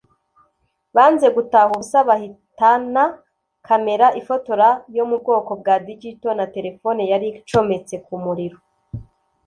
[0.95, 3.03] Banze gutaha ubusa bahitana
[3.67, 8.57] kamera ifotora yo mu bwoko bwa digital na terefone yari icometse ku muriro